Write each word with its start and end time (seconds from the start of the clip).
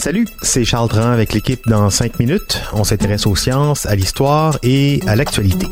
Salut, 0.00 0.26
c'est 0.42 0.64
Charles 0.64 0.88
Dran 0.88 1.12
avec 1.12 1.32
l'équipe 1.32 1.60
dans 1.68 1.88
5 1.88 2.18
minutes. 2.18 2.60
On 2.72 2.82
s'intéresse 2.82 3.24
aux 3.24 3.36
sciences, 3.36 3.86
à 3.86 3.94
l'histoire 3.94 4.58
et 4.64 5.00
à 5.06 5.14
l'actualité. 5.14 5.68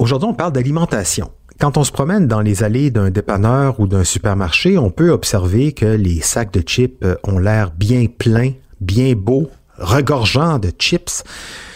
Aujourd'hui, 0.00 0.28
on 0.28 0.34
parle 0.34 0.52
d'alimentation. 0.52 1.30
Quand 1.60 1.76
on 1.76 1.84
se 1.84 1.92
promène 1.92 2.26
dans 2.26 2.40
les 2.40 2.64
allées 2.64 2.90
d'un 2.90 3.10
dépanneur 3.10 3.78
ou 3.78 3.86
d'un 3.86 4.02
supermarché, 4.02 4.76
on 4.76 4.90
peut 4.90 5.10
observer 5.10 5.70
que 5.70 5.86
les 5.86 6.20
sacs 6.20 6.52
de 6.52 6.60
chips 6.66 7.04
ont 7.22 7.38
l'air 7.38 7.70
bien 7.70 8.06
pleins, 8.06 8.54
bien 8.80 9.14
beaux, 9.14 9.48
regorgeants 9.78 10.58
de 10.58 10.70
chips. 10.78 11.24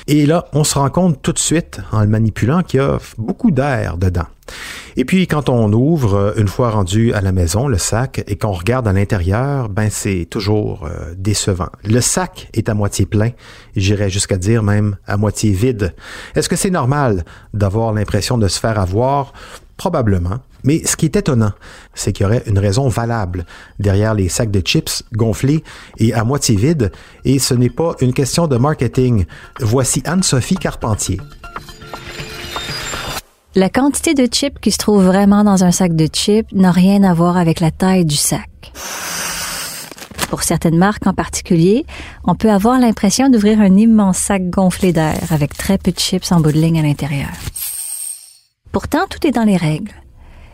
Et 0.09 0.27
là, 0.27 0.47
on 0.53 0.65
se 0.65 0.75
rend 0.79 0.91
compte 0.91 1.23
tout 1.23 1.33
de 1.33 1.39
suite, 1.39 1.81
en 1.93 2.01
le 2.01 2.09
manipulant, 2.09 2.63
qu'il 2.63 2.81
y 2.81 2.83
a 2.83 2.99
beaucoup 3.19 3.51
d'air 3.51 3.97
dedans. 3.97 4.27
Et 4.97 5.05
puis, 5.05 5.27
quand 5.27 5.49
on 5.49 5.73
ouvre, 5.73 6.15
euh, 6.15 6.33
une 6.37 6.49
fois 6.49 6.71
rendu 6.71 7.15
à 7.15 7.21
la 7.21 7.33
maison, 7.33 7.69
le 7.69 7.79
sac, 7.79 8.23
et 8.27 8.37
qu'on 8.37 8.53
regarde 8.53 8.87
à 8.89 8.93
l'intérieur, 8.93 9.69
ben, 9.69 9.89
c'est 9.91 10.27
toujours 10.29 10.87
euh, 10.87 11.15
décevant. 11.17 11.71
Le 11.85 12.01
sac 12.01 12.49
est 12.53 12.69
à 12.69 12.75
moitié 12.75 13.07
plein, 13.07 13.31
j'irais 13.77 14.11
jusqu'à 14.11 14.37
dire 14.37 14.63
même 14.63 14.97
à 15.07 15.17
moitié 15.17 15.53
vide. 15.53 15.95
Est-ce 16.35 16.49
que 16.49 16.57
c'est 16.57 16.71
normal 16.71 17.25
d'avoir 17.55 17.93
l'impression 17.93 18.37
de 18.37 18.49
se 18.49 18.59
faire 18.59 18.79
avoir? 18.79 19.33
Probablement. 19.77 20.41
Mais 20.65 20.85
ce 20.85 20.97
qui 20.97 21.07
est 21.07 21.17
étonnant, 21.17 21.53
c'est 21.95 22.13
qu'il 22.13 22.25
y 22.25 22.27
aurait 22.27 22.43
une 22.47 22.59
raison 22.59 22.89
valable 22.89 23.47
derrière 23.79 24.15
les 24.15 24.29
sacs 24.29 24.51
de 24.51 24.61
chips 24.61 25.03
gonflés 25.13 25.65
et 25.99 26.15
à 26.15 26.25
moitié 26.25 26.57
vides, 26.57 26.93
et 27.25 27.39
ce 27.39 27.55
n'est 27.55 27.71
pas 27.71 27.95
une 28.01 28.13
question 28.13 28.47
de 28.47 28.57
marketing. 28.57 29.27
Voici 29.61 30.03
Anne-Sophie 30.05 30.57
Carpentier. 30.57 31.21
La 33.55 33.69
quantité 33.69 34.15
de 34.15 34.25
chips 34.25 34.59
qui 34.61 34.71
se 34.71 34.79
trouve 34.79 35.05
vraiment 35.05 35.45
dans 35.45 35.63
un 35.63 35.73
sac 35.73 35.95
de 35.95 36.07
chips 36.07 36.51
n'a 36.53 36.71
rien 36.71 37.03
à 37.03 37.13
voir 37.13 37.37
avec 37.37 37.61
la 37.61 37.71
taille 37.71 38.07
du 38.07 38.17
sac. 38.17 38.73
Pour 40.31 40.43
certaines 40.43 40.79
marques 40.79 41.07
en 41.07 41.13
particulier, 41.13 41.85
on 42.25 42.35
peut 42.35 42.51
avoir 42.51 42.81
l'impression 42.81 43.29
d'ouvrir 43.29 43.61
un 43.61 43.77
immense 43.77 44.17
sac 44.17 44.49
gonflé 44.49 44.95
d'air 44.95 45.19
avec 45.31 45.55
très 45.55 45.77
peu 45.77 45.93
de 45.93 45.99
chips 45.99 46.33
en 46.33 46.41
bout 46.41 46.53
de 46.53 46.59
ligne 46.59 46.79
à 46.79 46.83
l'intérieur. 46.83 47.29
Pourtant, 48.73 49.07
tout 49.11 49.27
est 49.27 49.33
dans 49.33 49.45
les 49.45 49.59
règles. 49.59 49.93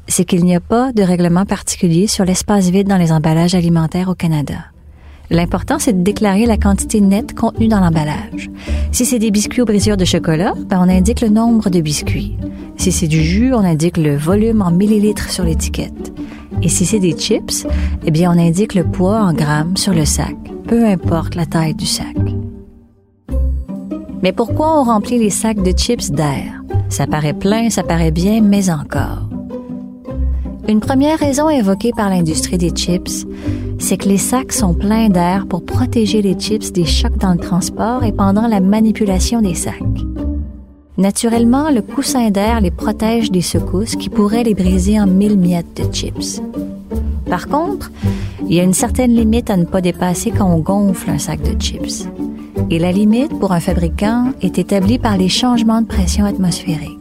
C'est 0.09 0.25
qu'il 0.25 0.45
n'y 0.45 0.57
a 0.57 0.61
pas 0.61 0.93
de 0.93 1.03
règlement 1.03 1.45
particulier 1.45 2.07
sur 2.07 2.25
l'espace 2.25 2.71
vide 2.71 2.89
dans 2.89 2.97
les 2.97 3.13
emballages 3.13 3.55
alimentaires 3.55 4.09
au 4.09 4.15
Canada. 4.15 4.57
L'important, 5.31 5.79
c'est 5.79 5.93
de 5.93 6.03
déclarer 6.03 6.47
la 6.47 6.57
quantité 6.57 7.03
nette 7.03 7.35
contenue 7.35 7.69
dans 7.69 7.81
l'emballage. 7.81 8.49
Si 8.91 9.05
c'est 9.05 9.19
des 9.19 9.31
biscuits 9.31 9.61
aux 9.61 9.67
brisures 9.67 9.99
de 9.99 10.07
chocolat, 10.07 10.55
ben 10.67 10.79
on 10.81 10.89
indique 10.89 11.21
le 11.21 11.29
nombre 11.29 11.69
de 11.69 11.83
biscuits. 11.83 12.39
Si 12.79 12.91
c'est 12.91 13.07
du 13.07 13.23
jus, 13.23 13.53
on 13.53 13.59
indique 13.59 13.99
le 13.99 14.17
volume 14.17 14.63
en 14.63 14.71
millilitres 14.71 15.31
sur 15.31 15.45
l'étiquette. 15.45 16.13
Et 16.63 16.69
si 16.69 16.87
c'est 16.87 16.99
des 16.99 17.13
chips, 17.13 17.67
eh 18.07 18.11
bien, 18.11 18.33
on 18.35 18.39
indique 18.39 18.75
le 18.75 18.85
poids 18.85 19.21
en 19.21 19.35
grammes 19.35 19.77
sur 19.77 19.93
le 19.93 20.07
sac, 20.07 20.37
peu 20.67 20.87
importe 20.87 21.35
la 21.35 21.45
taille 21.45 21.75
du 21.75 21.87
sac. 21.87 22.17
Mais 24.23 24.33
pourquoi 24.33 24.81
on 24.81 24.85
remplit 24.85 25.19
les 25.19 25.31
sacs 25.31 25.63
de 25.63 25.71
chips 25.71 26.11
d'air? 26.11 26.63
Ça 26.89 27.07
paraît 27.07 27.35
plein, 27.35 27.69
ça 27.69 27.83
paraît 27.83 28.11
bien, 28.11 28.41
mais 28.41 28.71
encore. 28.71 29.29
Une 30.69 30.81
première 30.81 31.19
raison 31.19 31.49
évoquée 31.49 31.93
par 31.97 32.11
l'industrie 32.11 32.59
des 32.59 32.69
chips, 32.69 33.27
c'est 33.79 33.97
que 33.97 34.07
les 34.07 34.19
sacs 34.19 34.53
sont 34.53 34.75
pleins 34.75 35.09
d'air 35.09 35.47
pour 35.49 35.65
protéger 35.65 36.21
les 36.21 36.35
chips 36.35 36.73
des 36.73 36.85
chocs 36.85 37.17
dans 37.17 37.33
le 37.33 37.39
transport 37.39 38.05
et 38.05 38.13
pendant 38.13 38.47
la 38.47 38.61
manipulation 38.61 39.41
des 39.41 39.55
sacs. 39.55 39.81
Naturellement, 40.99 41.71
le 41.71 41.81
coussin 41.81 42.29
d'air 42.29 42.61
les 42.61 42.71
protège 42.71 43.31
des 43.31 43.41
secousses 43.41 43.97
qui 43.97 44.11
pourraient 44.11 44.45
les 44.45 44.55
briser 44.55 45.01
en 45.01 45.07
mille 45.07 45.39
miettes 45.39 45.81
de 45.81 45.91
chips. 45.91 46.43
Par 47.31 47.49
contre, 47.49 47.91
il 48.47 48.55
y 48.55 48.61
a 48.61 48.65
une 48.65 48.75
certaine 48.75 49.15
limite 49.15 49.49
à 49.49 49.57
ne 49.57 49.65
pas 49.65 49.81
dépasser 49.81 50.33
quand 50.33 50.53
on 50.53 50.59
gonfle 50.59 51.09
un 51.09 51.19
sac 51.19 51.41
de 51.41 51.59
chips. 51.59 52.07
Et 52.69 52.79
la 52.79 52.93
limite 52.93 53.39
pour 53.39 53.53
un 53.53 53.61
fabricant 53.61 54.33
est 54.43 54.59
établie 54.59 54.99
par 54.99 55.17
les 55.17 55.31
changements 55.31 55.81
de 55.81 55.87
pression 55.87 56.27
atmosphérique. 56.27 56.99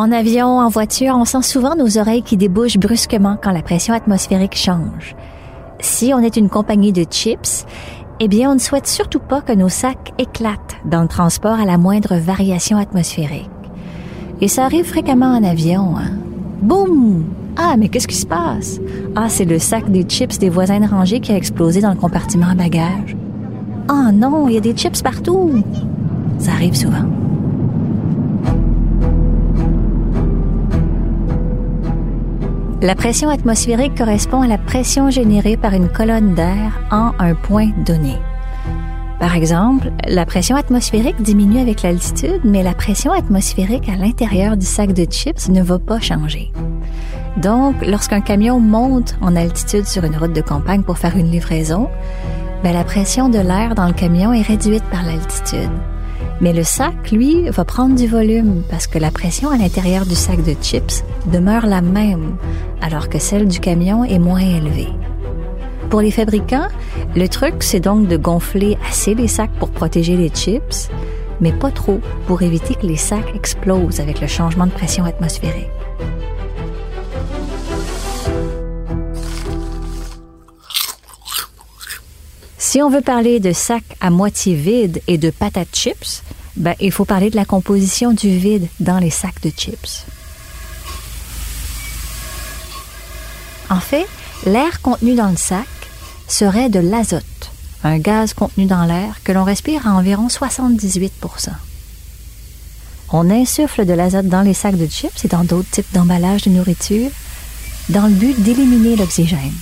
En 0.00 0.12
avion, 0.12 0.58
en 0.60 0.70
voiture, 0.70 1.14
on 1.14 1.26
sent 1.26 1.42
souvent 1.42 1.76
nos 1.76 1.98
oreilles 1.98 2.22
qui 2.22 2.38
débouchent 2.38 2.78
brusquement 2.78 3.36
quand 3.36 3.50
la 3.50 3.60
pression 3.60 3.92
atmosphérique 3.92 4.56
change. 4.56 5.14
Si 5.78 6.14
on 6.14 6.20
est 6.20 6.38
une 6.38 6.48
compagnie 6.48 6.90
de 6.90 7.02
chips, 7.02 7.66
eh 8.18 8.26
bien, 8.26 8.50
on 8.50 8.54
ne 8.54 8.60
souhaite 8.60 8.86
surtout 8.86 9.18
pas 9.18 9.42
que 9.42 9.52
nos 9.52 9.68
sacs 9.68 10.14
éclatent 10.16 10.78
dans 10.86 11.02
le 11.02 11.06
transport 11.06 11.60
à 11.60 11.66
la 11.66 11.76
moindre 11.76 12.16
variation 12.16 12.78
atmosphérique. 12.78 13.50
Et 14.40 14.48
ça 14.48 14.64
arrive 14.64 14.86
fréquemment 14.86 15.36
en 15.36 15.44
avion. 15.44 15.98
Hein? 15.98 16.12
Boum! 16.62 17.26
Ah, 17.58 17.74
mais 17.76 17.90
qu'est-ce 17.90 18.08
qui 18.08 18.16
se 18.16 18.24
passe? 18.24 18.80
Ah, 19.14 19.28
c'est 19.28 19.44
le 19.44 19.58
sac 19.58 19.90
des 19.90 20.04
chips 20.04 20.38
des 20.38 20.48
voisins 20.48 20.80
de 20.80 20.88
rangée 20.88 21.20
qui 21.20 21.32
a 21.32 21.36
explosé 21.36 21.82
dans 21.82 21.92
le 21.92 22.00
compartiment 22.00 22.48
à 22.48 22.54
bagages. 22.54 23.18
Ah 23.86 24.12
non, 24.14 24.48
il 24.48 24.54
y 24.54 24.56
a 24.56 24.60
des 24.60 24.72
chips 24.72 25.02
partout! 25.02 25.62
Ça 26.38 26.52
arrive 26.52 26.74
souvent. 26.74 27.19
La 32.82 32.94
pression 32.94 33.28
atmosphérique 33.28 33.94
correspond 33.94 34.40
à 34.40 34.46
la 34.46 34.56
pression 34.56 35.10
générée 35.10 35.58
par 35.58 35.74
une 35.74 35.90
colonne 35.90 36.34
d'air 36.34 36.80
en 36.90 37.12
un 37.18 37.34
point 37.34 37.68
donné. 37.84 38.16
Par 39.18 39.36
exemple, 39.36 39.92
la 40.08 40.24
pression 40.24 40.56
atmosphérique 40.56 41.20
diminue 41.20 41.60
avec 41.60 41.82
l'altitude, 41.82 42.40
mais 42.42 42.62
la 42.62 42.72
pression 42.72 43.12
atmosphérique 43.12 43.90
à 43.90 43.96
l'intérieur 43.96 44.56
du 44.56 44.64
sac 44.64 44.94
de 44.94 45.04
chips 45.04 45.50
ne 45.50 45.62
va 45.62 45.78
pas 45.78 46.00
changer. 46.00 46.50
Donc, 47.36 47.74
lorsqu'un 47.84 48.22
camion 48.22 48.60
monte 48.60 49.14
en 49.20 49.36
altitude 49.36 49.86
sur 49.86 50.04
une 50.04 50.16
route 50.16 50.32
de 50.32 50.40
campagne 50.40 50.82
pour 50.82 50.96
faire 50.96 51.18
une 51.18 51.30
livraison, 51.30 51.90
ben, 52.62 52.72
la 52.72 52.84
pression 52.84 53.28
de 53.28 53.40
l'air 53.40 53.74
dans 53.74 53.88
le 53.88 53.92
camion 53.92 54.32
est 54.32 54.40
réduite 54.40 54.84
par 54.84 55.02
l'altitude. 55.02 55.70
Mais 56.40 56.54
le 56.54 56.62
sac, 56.62 57.10
lui, 57.10 57.50
va 57.50 57.66
prendre 57.66 57.94
du 57.94 58.06
volume 58.06 58.62
parce 58.70 58.86
que 58.86 58.98
la 58.98 59.10
pression 59.10 59.50
à 59.50 59.58
l'intérieur 59.58 60.06
du 60.06 60.14
sac 60.14 60.42
de 60.42 60.54
chips 60.62 61.04
demeure 61.30 61.66
la 61.66 61.82
même, 61.82 62.36
alors 62.80 63.10
que 63.10 63.18
celle 63.18 63.46
du 63.46 63.60
camion 63.60 64.04
est 64.04 64.18
moins 64.18 64.40
élevée. 64.40 64.88
Pour 65.90 66.00
les 66.00 66.10
fabricants, 66.10 66.68
le 67.14 67.28
truc, 67.28 67.56
c'est 67.60 67.80
donc 67.80 68.08
de 68.08 68.16
gonfler 68.16 68.78
assez 68.88 69.14
les 69.14 69.28
sacs 69.28 69.52
pour 69.58 69.70
protéger 69.70 70.16
les 70.16 70.30
chips, 70.30 70.88
mais 71.42 71.52
pas 71.52 71.70
trop 71.70 72.00
pour 72.26 72.40
éviter 72.40 72.74
que 72.74 72.86
les 72.86 72.96
sacs 72.96 73.34
explosent 73.34 74.00
avec 74.00 74.20
le 74.22 74.26
changement 74.26 74.66
de 74.66 74.72
pression 74.72 75.04
atmosphérique. 75.04 75.68
Si 82.56 82.80
on 82.80 82.88
veut 82.88 83.00
parler 83.00 83.40
de 83.40 83.52
sacs 83.52 83.96
à 84.00 84.10
moitié 84.10 84.54
vides 84.54 85.02
et 85.08 85.18
de 85.18 85.30
patates 85.30 85.74
chips, 85.74 86.22
ben, 86.56 86.74
il 86.80 86.92
faut 86.92 87.04
parler 87.04 87.30
de 87.30 87.36
la 87.36 87.44
composition 87.44 88.12
du 88.12 88.36
vide 88.36 88.68
dans 88.80 88.98
les 88.98 89.10
sacs 89.10 89.40
de 89.42 89.50
chips. 89.50 90.04
En 93.68 93.80
fait, 93.80 94.06
l'air 94.46 94.80
contenu 94.82 95.14
dans 95.14 95.30
le 95.30 95.36
sac 95.36 95.68
serait 96.26 96.68
de 96.68 96.80
l'azote, 96.80 97.50
un 97.84 97.98
gaz 97.98 98.34
contenu 98.34 98.66
dans 98.66 98.84
l'air 98.84 99.22
que 99.22 99.32
l'on 99.32 99.44
respire 99.44 99.86
à 99.86 99.92
environ 99.92 100.26
78% 100.26 101.10
On 103.12 103.30
insuffle 103.30 103.86
de 103.86 103.92
l'azote 103.92 104.26
dans 104.26 104.42
les 104.42 104.54
sacs 104.54 104.76
de 104.76 104.86
chips 104.86 105.24
et 105.24 105.28
dans 105.28 105.44
d'autres 105.44 105.70
types 105.70 105.92
d'emballages 105.92 106.42
de 106.42 106.50
nourriture 106.50 107.10
dans 107.88 108.06
le 108.06 108.14
but 108.14 108.40
d'éliminer 108.42 108.96
l'oxygène. 108.96 109.54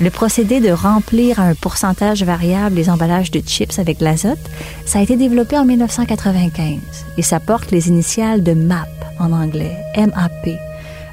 Le 0.00 0.08
procédé 0.08 0.60
de 0.60 0.70
remplir 0.70 1.40
à 1.40 1.42
un 1.42 1.54
pourcentage 1.54 2.22
variable 2.22 2.76
les 2.76 2.88
emballages 2.88 3.30
de 3.30 3.40
chips 3.40 3.78
avec 3.78 4.00
l'azote, 4.00 4.38
ça 4.86 4.98
a 4.98 5.02
été 5.02 5.14
développé 5.16 5.58
en 5.58 5.66
1995 5.66 6.78
et 7.18 7.22
ça 7.22 7.38
porte 7.38 7.70
les 7.70 7.88
initiales 7.88 8.42
de 8.42 8.54
MAP 8.54 8.88
en 9.18 9.30
anglais, 9.32 9.76
MAP, 9.98 10.58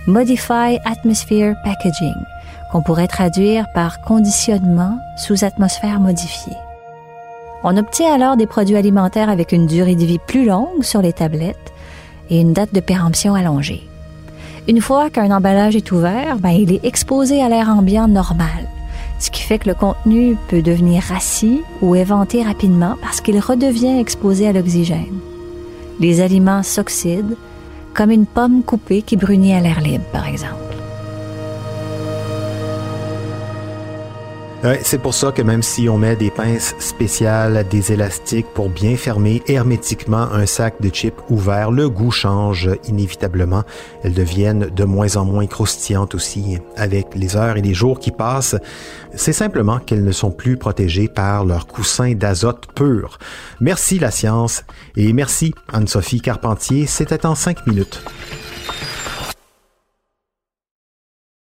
Modify 0.07 0.79
Atmosphere 0.85 1.55
Packaging, 1.65 2.15
qu'on 2.71 2.81
pourrait 2.81 3.09
traduire 3.09 3.65
par 3.73 3.99
conditionnement 3.99 4.97
sous 5.17 5.43
atmosphère 5.43 5.99
modifiée. 5.99 6.55
On 7.65 7.75
obtient 7.75 8.13
alors 8.13 8.37
des 8.37 8.47
produits 8.47 8.77
alimentaires 8.77 9.29
avec 9.29 9.51
une 9.51 9.67
durée 9.67 9.95
de 9.95 10.05
vie 10.05 10.19
plus 10.27 10.45
longue 10.45 10.83
sur 10.83 11.01
les 11.01 11.11
tablettes 11.11 11.73
et 12.29 12.39
une 12.39 12.53
date 12.53 12.73
de 12.73 12.79
péremption 12.79 13.35
allongée. 13.35 13.83
Une 14.69 14.79
fois 14.79 15.09
qu'un 15.09 15.35
emballage 15.35 15.75
est 15.75 15.91
ouvert, 15.91 16.37
ben, 16.37 16.51
il 16.51 16.71
est 16.71 16.85
exposé 16.85 17.43
à 17.43 17.49
l'air 17.49 17.67
ambiant 17.67 18.07
normal 18.07 18.69
ce 19.19 19.31
qui 19.31 19.41
fait 19.41 19.59
que 19.59 19.69
le 19.69 19.75
contenu 19.75 20.35
peut 20.47 20.61
devenir 20.61 21.03
rassis 21.03 21.61
ou 21.81 21.95
éventé 21.95 22.43
rapidement 22.43 22.95
parce 23.01 23.21
qu'il 23.21 23.39
redevient 23.39 23.99
exposé 23.99 24.47
à 24.47 24.53
l'oxygène. 24.53 25.19
Les 25.99 26.21
aliments 26.21 26.63
s'oxydent, 26.63 27.35
comme 27.93 28.11
une 28.11 28.27
pomme 28.27 28.61
coupée 28.63 29.01
qui 29.01 29.17
brunit 29.17 29.55
à 29.55 29.61
l'air 29.61 29.81
libre, 29.81 30.05
par 30.11 30.27
exemple. 30.27 30.66
C'est 34.81 35.01
pour 35.01 35.13
ça 35.13 35.31
que 35.31 35.41
même 35.41 35.61
si 35.61 35.87
on 35.87 35.97
met 35.97 36.15
des 36.15 36.31
pinces 36.31 36.73
spéciales, 36.79 37.67
des 37.69 37.91
élastiques 37.91 38.47
pour 38.53 38.69
bien 38.69 38.97
fermer 38.97 39.43
hermétiquement 39.47 40.31
un 40.31 40.45
sac 40.45 40.81
de 40.81 40.89
chips 40.89 41.19
ouvert, 41.29 41.71
le 41.71 41.89
goût 41.89 42.11
change 42.11 42.69
inévitablement. 42.87 43.63
Elles 44.03 44.13
deviennent 44.13 44.69
de 44.69 44.83
moins 44.83 45.15
en 45.15 45.25
moins 45.25 45.45
croustillantes 45.45 46.15
aussi 46.15 46.57
avec 46.75 47.15
les 47.15 47.35
heures 47.35 47.57
et 47.57 47.61
les 47.61 47.73
jours 47.73 47.99
qui 47.99 48.11
passent. 48.11 48.55
C'est 49.13 49.33
simplement 49.33 49.79
qu'elles 49.79 50.03
ne 50.03 50.11
sont 50.11 50.31
plus 50.31 50.57
protégées 50.57 51.07
par 51.07 51.45
leur 51.45 51.67
coussin 51.67 52.13
d'azote 52.13 52.65
pur. 52.73 53.19
Merci 53.61 53.99
la 53.99 54.11
science 54.11 54.63
et 54.95 55.13
merci 55.13 55.53
Anne-Sophie 55.71 56.21
Carpentier. 56.21 56.87
C'était 56.87 57.25
en 57.25 57.35
cinq 57.35 57.65
minutes. 57.67 58.01